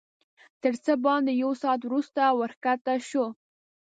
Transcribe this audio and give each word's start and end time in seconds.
تر 0.63 0.73
څه 0.83 0.93
باندې 1.05 1.31
یو 1.43 1.51
ساعت 1.61 1.81
وروسته 1.83 2.21
ورښکته 2.39 2.93
شوو. 3.09 3.27